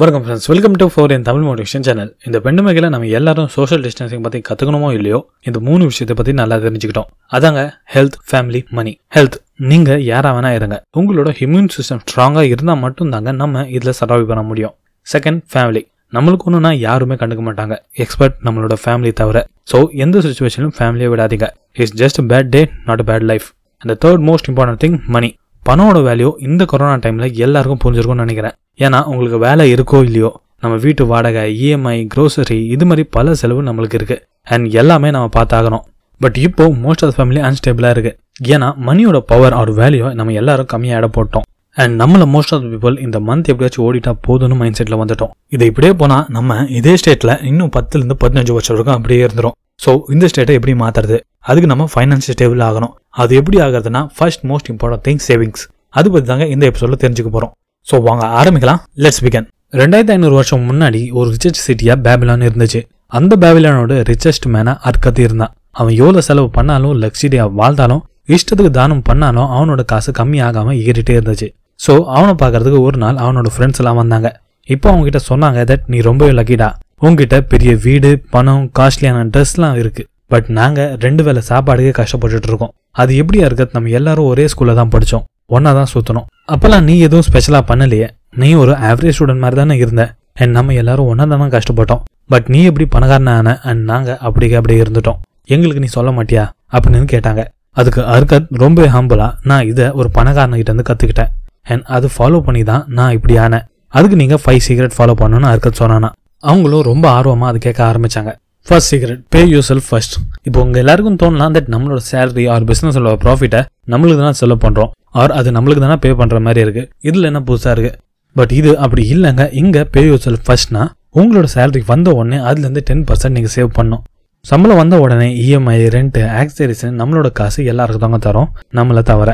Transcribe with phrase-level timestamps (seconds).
[0.00, 4.24] வணக்கம் friends welcome to four N Tamil motivation channel இந்த பெண்டமிக்கில் நம்ம எல்லாரும் சோஷியல் டிஸ்டன்சிங்
[4.24, 7.08] பற்றி கற்றுக்கணுமோ இல்லையோ இந்த மூணு விஷயத்தை பற்றி நல்லா தெரிஞ்சுக்கிட்டோம்.
[7.36, 7.60] அதாங்க
[7.94, 9.36] ஹெல்த் ஃபேமிலி மணி ஹெல்த்
[9.70, 10.78] நீங்கள் யாராக வேணா இருங்க.
[11.00, 14.74] உங்களோட இம்யூன் சிஸ்டம் ஸ்ட்ராங்காக இருந்தால் மட்டும்தாங்க நம்ம இதில் சர்வை பண்ண முடியும்.
[15.06, 15.82] செகண்ட் ஃபேமிலி
[16.18, 17.78] நம்மளுக்கு ஒன்றுனா யாருமே கண்டுக்க மாட்டாங்க.
[18.04, 19.44] எக்ஸ்பர்ட் நம்மளோட ஃபேமிலி தவிர.
[19.72, 21.48] ஸோ எந்த சுச்சுவேஷனும் ஃபேமிலியை விடாதீங்க.
[21.80, 23.48] It's just bad day not bad life
[23.82, 25.32] அந்த third most important thing money
[25.62, 28.56] பணமோட value இந்த கொரோனா டைமில் எல்லாருக்கும் புரிஞ்சிருக்கும்னு நினைக்கிறேன்.
[28.84, 30.30] ஏன்னா உங்களுக்கு வேலை இருக்கோ இல்லையோ
[30.62, 34.16] நம்ம வீட்டு வாடகை இஎம்ஐ க்ரோசரி இது மாதிரி பல செலவு நம்மளுக்கு இருக்கு.
[34.54, 35.84] அண்ட் எல்லாமே நம்ம பார்த்தாகணும்.
[36.20, 38.12] பட் இப்போ மோஸ்ட் ஆஃப் ஃபேமிலி அன்ஸ்டேபிளாக இருக்கு.
[38.54, 41.46] ஏன்னா மணியோட பவர் ஆர் வேல்யூ நம்ம எல்லாரும் கம்மியாக இட போட்டோம்.
[41.76, 45.32] அண்ட் நம்மள மோஸ்ட் ஆஃப் பீப்புள் இந்த மந்த் எப்படியாச்சும் ஓடிட்டா போதும்னு மைண்ட் செட்டில் வந்துட்டோம்.
[45.54, 49.56] இது இப்படியே போனால் நம்ம இதே ஸ்டேட்டில் இன்னும் பத்துலேருந்து பதினஞ்சு வருஷம் வரைக்கும் அப்படியே இருந்துரும்.
[49.84, 51.16] ஸோ இந்த ஸ்டேட்டை எப்படி மாற்றுறது
[51.50, 52.94] அதுக்கு நம்ம ஃபைனான்ஸ் ஸ்டேபிள் ஆகணும்.
[53.22, 55.64] அது எப்படி ஆகுறதுன்னா first most important thing savings
[55.98, 57.54] அது பற்றி தாங்க இந்த எபிசோட தெரிஞ்சுக்க போகிறோம்
[57.90, 58.80] ஸோ வாங்க ஆரம்பிக்கலாம்.
[59.04, 59.46] லெட்ஸ் பிகன்
[59.80, 62.80] ரெண்டாயிரத்தி ஐநூறு வருஷம் முன்னாடி ஒரு ரிச்சஸ்ட் சிட்டியாக பேபிலான் இருந்துச்சு.
[63.18, 65.52] அந்த பேபிலானோட ரிச்சஸ்ட் மேனா அர்க்கத்து இருந்தான்.
[65.80, 68.02] அவன் எவ்வளோ செலவு பண்ணாலும் லக்ஸரியாக வாழ்ந்தாலும்
[68.34, 71.48] இஷ்டத்துக்கு தானம் பண்ணாலும் அவனோட காசு கம்மி ஆகாமல் ஏறிட்டே இருந்துச்சு.
[71.80, 74.28] ஸோ அவனை பார்க்கறதுக்கு ஒரு நாள் அவனோட ஃப்ரெண்ட்ஸ் எல்லாம் வந்தாங்க.
[74.74, 76.68] இப்போ அவங்ககிட்ட சொன்னாங்க தட் நீ ரொம்பவே லக்கிடா
[77.04, 80.02] உங்ககிட்ட பெரிய வீடு பணம் காஸ்ட்லியான ட்ரெஸ்லாம் இருக்கு.
[80.32, 82.72] பட் நாங்கள் ரெண்டு வேளை சாப்பாடுக்கே கஷ்டப்பட்டுட்டு இருக்கோம்.
[83.00, 83.74] அது எப்படியா இருக்கிறது?
[83.76, 88.08] நம்ம எல்லாரும் ஒரே ஸ்கூலில் தான் படித்தோம் ஒன்றா தான் சுற்றணும் அப்போல்லாம் நீ எதுவும் ஸ்பெஷலாக பண்ணலையே.
[88.34, 90.14] நீ ஒரு ஆவரேஜ் ஸ்டூடெண்ட் மாதிரி தானே இருந்த.
[90.34, 92.00] அண்ட் நம்ம எல்லாரும் ஒன்றா தானே கஷ்டப்பட்டோம்.
[92.28, 93.60] பட் நீ எப்படி பணக்காரன ஆன?
[93.60, 95.20] அண்ட் நாங்கள் அப்படி அப்படியே இருந்துட்டோம்.
[95.44, 96.44] எங்களுக்கு நீ சொல்ல மாட்டியா?
[96.72, 97.44] அப்படின்னு கேட்டாங்க.
[97.70, 101.28] அதுக்கு அர்கத் ரொம்ப ஹம்பிளா நான் இதை ஒரு பணக்காரன்கிட்ட இருந்து கற்றுக்கிட்டேன்
[101.62, 103.64] அண்ட் அது ஃபாலோ பண்ணி தான் நான் இப்படி ஆனேன்.
[103.88, 106.10] அதுக்கு நீங்கள் ஃபைவ் சீக்ரெட் ஃபாலோ பண்ணணும்னு அர்கத் சொன்னானா?
[106.38, 108.32] அவங்களும் ரொம்ப ஆர்வமாக அது கேட்க ஆரம்பிச்சாங்க.
[108.66, 113.64] First secret pay yourself first இப்போ உங்க எல்லாருக்கும் தோணலாம் தட் நம்மளோட சேலரி ஆர் பிசினஸோட ப்ராஃபிட்டை
[113.86, 114.90] நம்மளுக்கு தான் செலவு பண்றோம்.
[115.20, 116.82] ஆர் அது நம்மளுக்கு தானே பே பண்ற மாதிரி இருக்கு.
[117.08, 117.92] இதுல என்ன புதுசா இருக்கு?
[118.36, 119.44] பட் இது அப்படி இல்லைங்க.
[119.60, 120.82] இங்க பே யூர் செல் ஃபர்ஸ்ட்னா
[121.20, 124.02] உங்களோட சேலரி வந்த உடனே அதுல இருந்து டென் பர்சன்ட் நீங்க சேவ் பண்ணும்
[124.44, 128.50] சம்பளம் வந்த உடனே இஎம்ஐ ரெண்ட் ஆக்சரிஸ் நம்மளோட காசு எல்லாருக்கும் தாங்க தரோம்.
[128.78, 129.30] நம்மளை தவிர.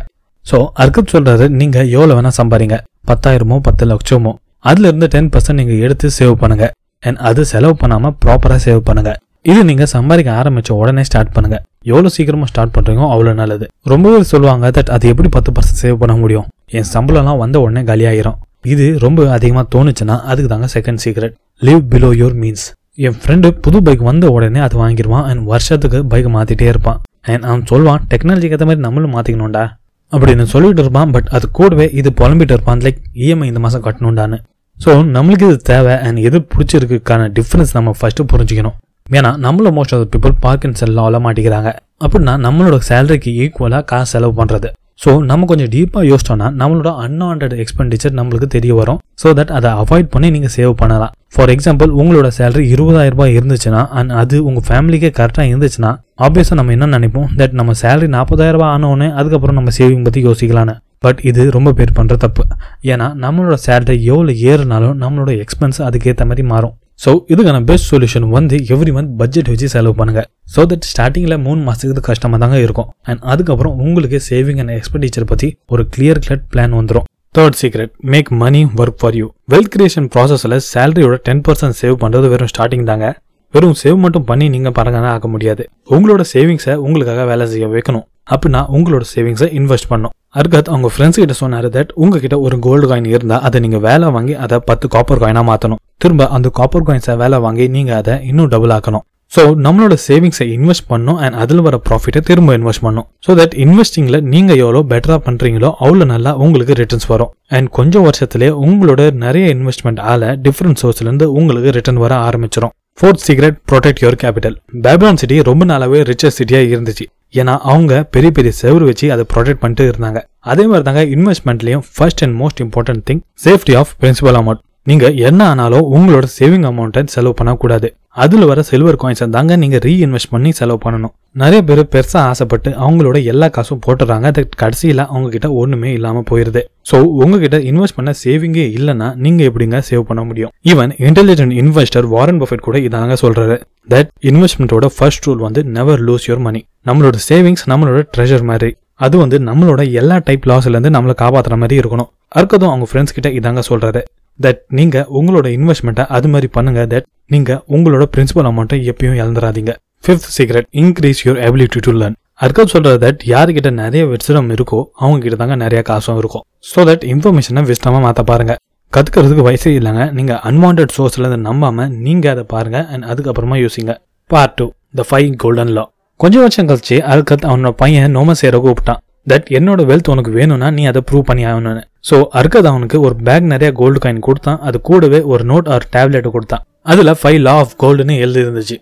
[0.46, 2.76] ஸோ அர்க்கப் சொல்றாரு நீங்க எவ்வளோ வேணா சம்பாதிங்க
[3.10, 4.32] பத்தாயிரமோ பத்து லட்சமோ.
[4.68, 6.66] அதுல இருந்து டென் பர்சன்ட் நீங்க எடுத்து சேவ் பண்ணுங்க.
[7.02, 9.12] அண்ட் அது செலவு பண்ணாம ப்ராப்பரா சேவ் பண்ணுங்க.
[9.50, 11.56] இது நீங்க சம்பாதிக்க ஆரம்பிச்ச உடனே ஸ்டார்ட் பண்ணுங்க.
[11.90, 13.64] எவ்வளவு சீக்கிரமா ஸ்டார்ட் பண்ணுறீங்களோ அவ்வளவு நல்லது.
[13.92, 16.46] ரொம்பவே சொல்லுவாங்க தட் அது எப்படி பத்து பர்சன்ட் சேவ் பண்ண முடியும்?
[16.78, 18.36] என் சம்பளம்லாம் வந்த உடனே காலியாயிரும்.
[18.72, 21.34] இது ரொம்ப அதிகமா தோணுச்சுன்னா அதுக்கு தாங்க second secret
[21.68, 22.66] live below your means
[23.06, 27.00] N friend புது பைக் வந்த உடனே அது வாங்கிடுவான் அண்ட் வருஷத்துக்கு பைக் மாத்திட்டே இருப்பான்.
[27.32, 29.64] அண்ட் அவன் சொல்வான் டெக்னாலஜிக்கு ஏற்ற மாதிரி நம்மளும் மாத்திக்கணும்டா.
[30.12, 34.38] அப்படின்னு சொல்லிட்டு இருப்பான் பட் அது கூடவே இது புலம்பிட்டு இருப்பான் லைக் இஎம்ஐ இந்த மாசம் கட்டணும்டான்னு.
[34.78, 38.76] ஸோ நம்மளுக்கு இது தேவை அண்ட் எது பிடிச்சிருக்குக்கான டிஃப்ரென்ஸ் நம்ம ஃபர்ஸ்ட் புரிஞ்சுக்கணும்.
[39.18, 41.70] ஏன்னா நம்மள மோஸ்ட் ஆஃப் பீப்புள் பார்க்கின் செல்லால மாட்டேங்கிறாங்க.
[42.04, 44.70] அப்படின்னா நம்மளோட சேலரிக்கு ஈக்குவலாக காசு செலவு பண்ணுறது
[45.02, 48.98] ஸோ நம்ம கொஞ்சம் டீப்பாக யோசிச்சோன்னா நம்மளோட அன்வான்ட் எக்ஸ்பெண்டிச்சர் நம்மளுக்கு தெரிய வரும்.
[49.22, 51.12] ஸோ தட் அதை அவாய்ட் பண்ணி நீங்கள் சேவ் பண்ணலாம்.
[51.34, 55.90] ஃபார் எக்ஸாம்பிள் உங்களோட சேலரி இருபதாயிரம் ரூபாய் இருந்துச்சுன்னா அண்ட் அது உங்கள் ஃபேமிலிக்கே கரெக்டாக இருந்துச்சுன்னா
[56.26, 57.28] ஆப்வியஸாக நம்ம என்ன நினைப்போம்?
[57.40, 60.76] தட் நம்ம சேலரி நாற்பதாயிரம் ரூபாய் ஆனோடனே அதுக்கப்புறம் நம்ம சேவிங் பற்றி யோசிக்கலான்னு
[61.06, 62.44] பட் இது ரொம்ப பேர் பண்ணுற தப்பு.
[62.92, 66.76] ஏன்னா நம்மளோட சேலரி எவ்வளோ ஏறுனாலும் நம்மளோட எக்ஸ்பென்ஸ் அதுக்கேற்ற மாதிரி மாறும்.
[67.00, 70.22] ஸோ இதுக்கான பெஸ்ட் சொல்யூஷன் வந்து எவ்ரி மந்த் பட்ஜெட் வச்சு செலவு பண்ணுங்க.
[70.54, 72.88] ஸோ தட் ஸ்டார்டிங்கில் மூணு மாதத்துக்கு கஷ்டமாக தாங்க இருக்கும்.
[73.08, 77.06] அண்ட் அதுக்கப்புறம் உங்களுக்கு சேவிங் அண்ட் எக்ஸ்பெண்டிச்சர் பற்றி ஒரு கிளியர் கட் பிளான் வந்துடும்
[77.38, 82.26] third secret make money work for you wealth creation ப்ராசஸில் சேலரியோட டென் பர்சன்ட் சேவ் பண்ணுறது
[82.32, 83.06] வெறும் ஸ்டார்டிங் தாங்க.
[83.54, 85.62] வெறும் சேவ் மட்டும் பண்ணி நீங்கள் பரங்கனா ஆக்க முடியாது.
[85.94, 88.04] உங்களோட சேவிங்ஸை உங்களுக்காக வேலை செய்ய வைக்கணும்.
[88.34, 93.08] அப்படின்னா உங்களோட சேவிங்ஸை இன்வெஸ்ட் பண்ணும் அர்கத் அவங்க ஃப்ரெண்ட்ஸ் கிட்ட சொன்னாரு தட் உங்ககிட்ட ஒரு கோல்டு காயின்
[93.14, 95.80] இருந்தா அதை நீங்க வேலை வாங்கி அதை பத்து காப்பர் காயினா மாத்தணும்.
[96.02, 99.04] திரும்ப அந்த காப்பர் காயின்ஸை வேலை வாங்கி நீங்க அதை இன்னும் டபுள் ஆக்கணும்.
[99.32, 104.18] ஸோ நம்மளோட சேவிங்ஸை இன்வெஸ்ட் பண்ணும் அண்ட் அதில் வர ப்ராஃபிட்டை திரும்ப இன்வெஸ்ட் பண்ணும் ஸோ தட் இன்வெஸ்டிங்கில்
[104.32, 107.30] நீங்கள் எவ்வளோ பெட்டராக பண்ணுறீங்களோ அவ்வளோ நல்லா உங்களுக்கு ரிட்டர்ன்ஸ் வரும்.
[107.56, 113.58] அண்ட் கொஞ்சம் வருஷத்துலேயே உங்களோட நிறைய இன்வெஸ்ட்மெண்ட் ஆல டிஃப்ரெண்ட் சோர்ஸ்லேருந்து உங்களுக்கு ரிட்டர்ன் வர ஆரம்பிச்சிடும் fourth secret
[113.70, 114.56] protect your capital
[114.86, 117.06] Babylon city ரொம்ப நாளாவே ரிச்சஸ்ட் சிட்டியாக இருந்துச்சு.
[117.40, 120.20] ஏன்னா அவங்க பெரிய பெரிய செவரு வச்சு அதை ப்ரொடெக்ட் பண்ணிட்டு இருந்தாங்க.
[120.52, 125.40] அதே மாதிரி தாங்க இன்வெஸ்ட்மெண்ட்லயும் first and most important thing safety of principal amount நீங்க என்ன
[125.50, 127.88] ஆனாலும் உங்களோட சேவிங் அமௌண்ட்டை செலவு பண்ணக்கூடாது.
[128.22, 131.12] அதுல வர சில்வர் காயின்ஸை தாங்க நீங்க ரீஇன்வெஸ்ட் பண்ணி செலவு பண்ணணும்.
[131.42, 134.26] நிறைய பேர் பெருசா ஆசைப்பட்டு அவங்களோட எல்லா காசும் போட்டுறாங்க.
[134.32, 136.62] அது கடைசியில அவங்க கிட்ட ஒண்ணுமே இல்லாம போயிருது.
[136.90, 140.52] ஸோ உங்ககிட்ட இன்வெஸ்ட் பண்ண சேவிங்கே இல்லைன்னா நீங்க எப்படிங்க சேவ் பண்ண முடியும்?
[140.72, 143.58] Even intelligent investor Warren Buffett கூட இதாங்க சொல்றாரு.
[143.94, 148.72] தட் இன்வெஸ்ட்மெண்ட்டோட ஃபர்ஸ்ட் ரூல் வந்து நெவர் லூஸ் யுவர் மணி நம்மளோட சேவிங்ஸ் நம்மளோட ட்ரெஷர் மாதிரி.
[149.06, 152.10] அது வந்து நம்மளோட எல்லா டைப் லாஸ்ல இருந்து நம்மளை காப்பாத்துற மாதிரி இருக்கணும்.
[152.38, 154.02] அர்க்கதும் அவங்க ஃப்ரெண்ட்ஸ் கிட்ட இதாங்க சொல்றது
[154.38, 159.74] தட் நீங்கள் உங்களோட இன்வெஸ்ட்மெண்ட்டை அது மாதிரி பண்ணுங்க தட் நீங்கள் உங்களோட பிரின்சிபல் அமௌண்ட்டை எப்பயும் இழந்துடாதீங்க
[160.06, 165.18] fifth secret increase your ability to learn அர்க்கப் சொல்கிற தட் யாருக்கிட்ட நிறைய விசிடம் இருக்கோ அவங்க
[165.24, 166.44] கிட்ட தாங்க நிறைய காசும் இருக்கும்.
[166.70, 168.54] ஸோ தட் இன்ஃபர்மேஷனை விஸ்டமா மாற்ற பாருங்க.
[168.92, 170.04] கற்றுக்கிறதுக்கு வயசே இல்லைங்க.
[170.18, 173.94] நீங்கள் அன்வான்ட் சோர்ஸ்லேருந்து நம்பாமல் நீங்கள் அதை பாருங்கள் அண்ட் அதுக்கப்புறமா யோசிங்க.
[174.30, 174.66] Part two
[175.00, 175.84] the five golden law
[176.20, 179.00] கொஞ்சம் வருஷம் கழிச்சு அர்கத் அவனோட பையன் நோம சேர கூப்பிட்டான்.
[179.26, 181.82] தட் என்னோட வெல்த் உனக்கு வேணும்னா நீ அதை ப்ரூவ் பண்ணி ஆகணும்னு.
[182.10, 184.58] ஸோ அர்கத் அவனுக்கு ஒரு பேக் நிறைய கோல்டு காயின் கொடுத்தான்.
[184.60, 186.64] அது கூடவே ஒரு நோட் ஆர் டேப்லெட் கொடுத்தான்.
[186.92, 188.78] அதுல ஃபைவ் லா ஆஃப் கோல்டுன்னு எழுதி இருந்துச்சு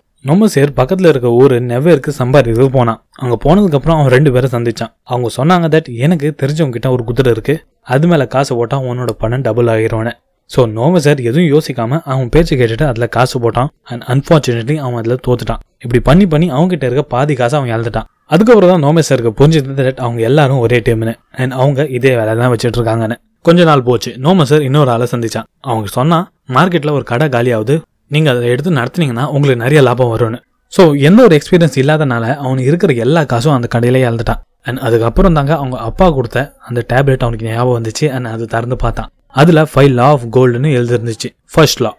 [0.55, 2.99] சேர் பக்கத்துல இருக்க ஊரு நெவ்வேருக்கு சம்பாதிக்கிறதுக்கு போனான்.
[3.23, 4.91] அங்க போனதுக்கு அப்புறம் அவன் ரெண்டு பேரும் சந்திச்சான்.
[5.03, 7.55] அவங்க சொன்னாங்க தட் எனக்கு தெரிஞ்சவங்க கிட்ட ஒரு குதிரை இருக்கு.
[7.93, 10.13] அது மேல காசு போட்டா உன்னோட பணம் டபுள் ஆகிருவானு
[10.55, 13.69] ஸோ நோம சார் எதுவும் யோசிக்காம அவன் பேச்சு கேட்டுட்டு அதில் காசு போட்டான்.
[13.83, 15.61] அண்ட் அன்ஃபார்ச்சுனேட்லி அவன் அதில் தோத்துட்டான்.
[15.83, 18.07] இப்படி பண்ணி பண்ணி அவங்க கிட்ட இருக்க பாதி காசை அவன் இழந்துட்டான்.
[18.31, 19.75] அதுக்கப்புறம் தான் நோமே சாருக்கு புரிஞ்சது.
[19.79, 23.17] தட் அவங்க எல்லாரும் ஒரே டீம்னு அண்ட் அவங்க இதே வேலை தான் வச்சுட்டு இருக்காங்கன்னு
[23.47, 24.11] கொஞ்ச நாள் போச்சு.
[24.25, 25.47] நோம சார் இன்னொரு ஆளை சந்திச்சான்.
[25.69, 26.19] அவங்க சொன்னா
[26.55, 27.75] மார்க்கெட்ல ஒரு கடை காலியாகுது
[28.15, 30.39] நீங்க அதை எடுத்து நடத்துனீங்கன்னா உங்களுக்கு நிறைய லாபம் வரும்னு.
[30.73, 35.53] ஸோ எந்த ஒரு எக்ஸ்பீரியன்ஸ் இல்லாதனால அவனுக்கு இருக்கிற எல்லா காசும் அந்த கடையிலே இழந்துட்டான் அண்ட் அதுக்கப்புறம் தாங்க
[35.61, 38.05] அவங்க அப்பா கொடுத்த அந்த டேப்லெட் அவனுக்கு ஞாபகம் வந்துச்சு.
[38.15, 39.09] அண்ட் அது திறந்து பார்த்தான்.
[39.41, 41.29] அதுல ஃபைவ் லா ஆஃப் கோல்டுன்னு எழுதிருந்துச்சு.
[41.53, 41.91] First law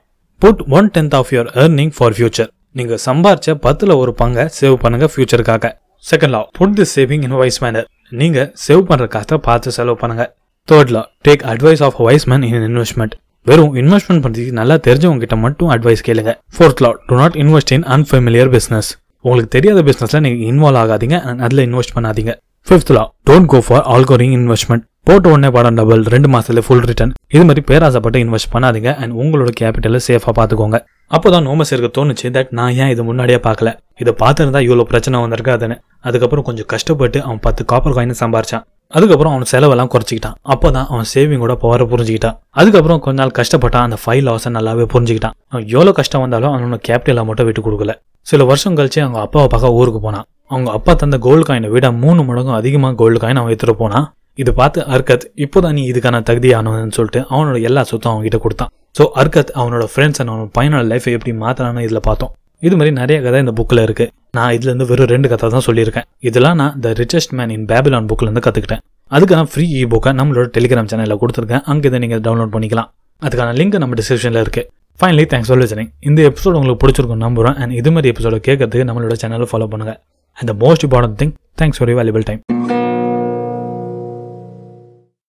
[0.43, 5.07] put one tenth of your earning for future நீங்க சம்பாரிச்ச பத்துல ஒரு பங்கை சேவ் பண்ணுங்க
[5.13, 5.71] ஃபியூச்சருக்காக
[6.11, 7.87] second law put the saving in wise manner
[8.21, 10.25] நீங்க சேவ் பண்ற காசை பார்த்து செலவு பண்ணுங்க.
[10.69, 13.15] Third law take advice of wise man in investment
[13.47, 16.33] வெறும் இன்வெஸ்ட்மெண்ட் பத்தி நல்லா தெரிஞ்சவங்க கிட்ட மட்டும் அட்வைஸ் கேளுங்க.
[16.57, 18.91] Fourth law do not invest in unfamiliar business
[19.25, 21.19] உங்களுக்கு தெரியாத பிசினஸ்ல நீங்க இன்வால்வ் ஆகாதீங்க.
[21.29, 22.35] அண்ட் அதுல இன்வெஸ்ட் பண்ணாதீங்க.
[22.69, 27.13] Fifth law don't go for ஆல்கோரிங் investment போட்ட உடனே படம் டபுள் ரெண்டு மாசத்துல ஃபுல் ரிட்டர்ன்
[27.29, 30.79] இது மாதிரி பேராசப்பட்டு இன்வெஸ்ட் பண்ணாதீங்க அண்ட் உங்களோட கேபிட்டலை சேஃபா பாத்துக்கோங்க
[31.15, 33.71] அப்போதான் நோமஸ் இருக்க தோணுச்சு தட் நான் ஏன் இது முன்னாடியே பார்க்கல?
[33.99, 35.77] இதை பார்த்துருந்தா இவ்வளோ பிரச்சனை வந்திருக்காதுன்னு.
[36.01, 38.65] அதுக்கப்புறம் கொஞ்சம் கஷ்டப்பட்டு அவன் பத்து காப்பர் காயின் சம்பாரிச்சான்.
[38.89, 40.37] அதுக்கப்புறம் அவன் செலவெல்லாம் குறைச்சிக்கிட்டான்.
[40.55, 42.39] அப்போதான் அவன் சேவிங்கோட பவரை புரிஞ்சுக்கிட்டான்.
[42.51, 45.37] அதுக்கப்புறம் கொஞ்ச நாள் கஷ்டப்பட்டான் அந்த ஃபைவ் லாஸை நல்லாவே புரிஞ்சுக்கிட்டான்.
[45.49, 47.95] அவன் எவ்வளோ கஷ்டம் வந்தாலும் அவனோட கேபிட்டலை மட்டும் விட்டு கொடுக்கல.
[48.27, 50.27] சில வருஷம் கழிச்சு அவங்க அப்பாவை பார்க்க ஊருக்கு போனான்.
[50.47, 54.09] அவங்க அப்பா தந்த கோல்டு காயினை விட மூணு மடங்கும் அதிகமாக கோல்டு காயின் அவன் எடுத்துகிட்டு போனான்.
[54.39, 58.71] இது பார்த்து அர்கத் இப்போதான் நீ இதுக்கான தகுதியானவன்னு சொல்லிட்டு அவனோட எல்லா சொத்தும் அவன்கிட்ட கொடுத்தான்.
[58.99, 62.33] ஸோ அர்கத் அவனோட ஃப்ரெண்ட்ஸ் அண்ட் அவனோட பையனோட லைஃபை எப்படி மாத்தலான்னு இதில் பார்த்தோம்.
[62.67, 64.07] இது மாதிரி நிறைய கதை இந்த புக்கில் இருக்கு.
[64.37, 66.07] நான் இதுல இருந்து வெறும் ரெண்டு கதை தான் சொல்லியிருக்கேன்.
[66.29, 68.83] இதெல்லாம் நான் the richest man in Babylon புக்லேருந்து இருந்து கத்துக்கிட்டேன்.
[69.17, 71.65] அதுக்கு நான் ஃப்ரீ இ புக்கை நம்மளோட டெலிகிராம் சேனலில் கொடுத்துருக்கேன்.
[71.73, 72.89] அங்கே இதை நீங்கள் டவுன்லோட் பண்ணிக்கலாம்.
[73.23, 74.65] அதுக்கான லிங்க் நம்ம டிஸ்கிரிப்ஷனில் இருக்கு.
[75.01, 77.59] ஃபைனலி தேங்க்ஸ் ஃபார் லிசனிங் இந்த எபிசோட் உங்களுக்கு பிடிச்சிருக்கும் நம்புறேன்.
[77.63, 79.95] அண்ட் இது மாதிரி எபிசோட கேட்கறதுக்கு நம்மளோட சேனலை ஃபாலோ பண்ணுங்க.
[80.39, 82.43] And the most important thing thanks for valuable time